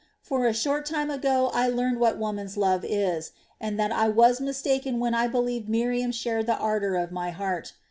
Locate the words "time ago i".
0.87-1.67